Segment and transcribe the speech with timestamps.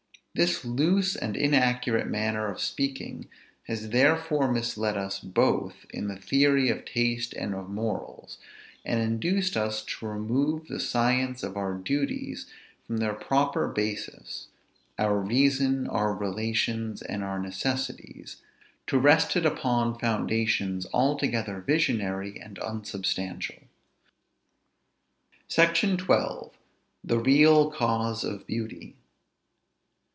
[0.33, 3.27] This loose and inaccurate manner of speaking
[3.63, 8.37] has therefore misled us both in the theory of taste and of morals;
[8.85, 12.45] and induced us to remove the science of our duties
[12.87, 14.47] from their proper basis
[14.97, 18.37] (our reason, our relations, and our necessities),
[18.87, 23.63] to rest it upon, foundations altogether visionary and unsubstantial.
[25.49, 26.51] SECTION XII.
[27.03, 28.95] THE REAL CAUSE OF BEAUTY.